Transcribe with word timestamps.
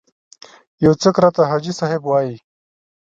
یو 0.85 0.93
څوک 1.01 1.15
راته 1.23 1.41
حاجي 1.49 1.73
صاحب 1.79 2.01
وایي. 2.05 2.35